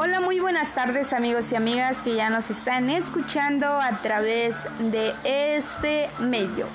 [0.00, 5.12] Hola, muy buenas tardes amigos y amigas que ya nos están escuchando a través de
[5.24, 6.68] este medio.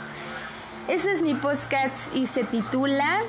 [0.90, 3.22] Este es mi podcast y se titula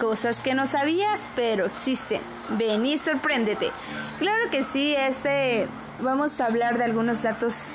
[0.00, 2.20] Cosas que no sabías pero existen.
[2.58, 3.70] Ven y sorpréndete.
[4.18, 5.68] Claro que sí, este
[6.00, 7.66] vamos a hablar de algunos datos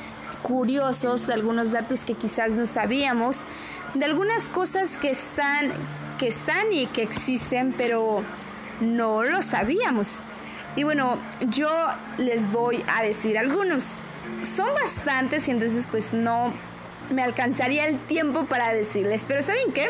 [0.43, 3.45] curiosos, algunos datos que quizás no sabíamos,
[3.93, 5.71] de algunas cosas que están
[6.19, 8.21] que están y que existen, pero
[8.81, 10.21] no lo sabíamos.
[10.77, 11.17] Y bueno,
[11.49, 11.69] yo
[12.19, 13.93] les voy a decir algunos.
[14.43, 16.53] Son bastantes y entonces pues no
[17.09, 19.25] me alcanzaría el tiempo para decirles.
[19.27, 19.89] Pero ¿saben qué?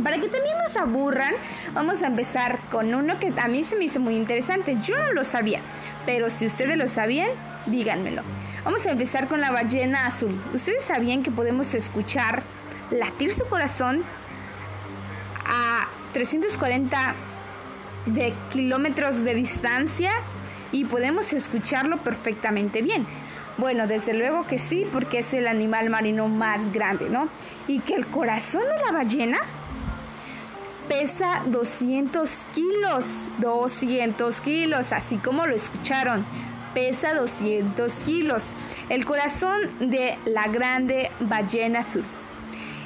[0.00, 1.34] Para que también nos aburran,
[1.74, 4.78] vamos a empezar con uno que a mí se me hizo muy interesante.
[4.80, 5.60] Yo no lo sabía,
[6.06, 7.30] pero si ustedes lo sabían,
[7.66, 8.22] díganmelo.
[8.64, 10.40] Vamos a empezar con la ballena azul.
[10.54, 12.44] ¿Ustedes sabían que podemos escuchar
[12.92, 14.04] latir su corazón
[15.44, 17.14] a 340
[18.06, 20.10] de kilómetros de distancia
[20.72, 23.06] y podemos escucharlo perfectamente bien.
[23.58, 27.28] Bueno, desde luego que sí, porque es el animal marino más grande, ¿no?
[27.68, 29.38] Y que el corazón de la ballena
[30.88, 36.24] pesa 200 kilos, 200 kilos, así como lo escucharon,
[36.74, 38.54] pesa 200 kilos.
[38.88, 42.04] El corazón de la grande ballena azul.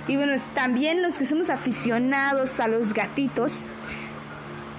[0.06, 3.64] Y bueno, también los que somos aficionados a los gatitos,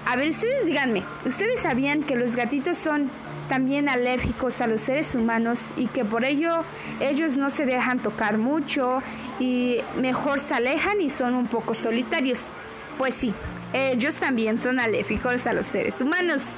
[0.06, 3.10] a ver, ustedes díganme, ¿ustedes sabían que los gatitos son
[3.48, 6.64] también alérgicos a los seres humanos y que por ello
[7.00, 9.02] ellos no se dejan tocar mucho
[9.40, 12.50] y mejor se alejan y son un poco solitarios?
[12.98, 13.34] Pues sí,
[13.72, 16.54] ellos también son alérgicos a los seres humanos.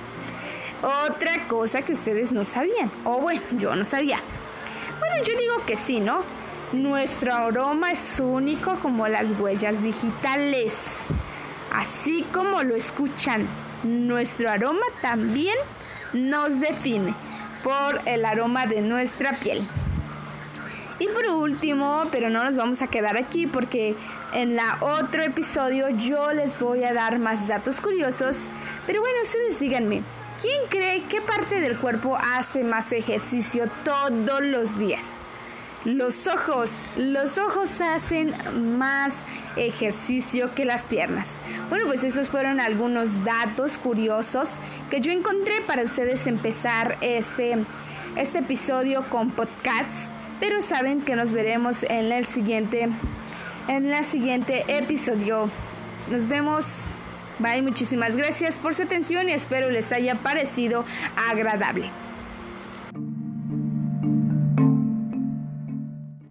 [1.06, 4.20] Otra cosa que ustedes no sabían, o bueno, yo no sabía.
[4.98, 6.22] Bueno, yo digo que sí, ¿no?
[6.72, 10.74] Nuestro aroma es único como las huellas digitales.
[11.72, 13.46] Así como lo escuchan,
[13.82, 15.56] nuestro aroma también
[16.12, 17.14] nos define
[17.62, 19.66] por el aroma de nuestra piel.
[21.00, 23.94] Y por último, pero no nos vamos a quedar aquí porque
[24.32, 28.48] en la otro episodio yo les voy a dar más datos curiosos.
[28.86, 30.02] Pero bueno, ustedes díganme,
[30.42, 35.04] ¿quién cree qué parte del cuerpo hace más ejercicio todos los días?
[35.84, 38.34] Los ojos, los ojos hacen
[38.78, 39.24] más
[39.56, 41.28] ejercicio que las piernas.
[41.68, 44.50] Bueno, pues estos fueron algunos datos curiosos
[44.90, 47.58] que yo encontré para ustedes empezar este,
[48.16, 50.08] este episodio con podcasts,
[50.40, 52.88] pero saben que nos veremos en el siguiente,
[53.68, 55.48] en el siguiente episodio.
[56.10, 56.86] Nos vemos.
[57.38, 60.84] Bye, muchísimas gracias por su atención y espero les haya parecido
[61.30, 61.88] agradable.